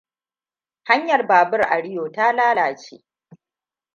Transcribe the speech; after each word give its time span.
Hanyar 0.89 1.27
babur 1.27 1.61
a 1.61 1.81
Rio 1.81 2.09
ta 2.11 2.33
lalace. 2.33 3.05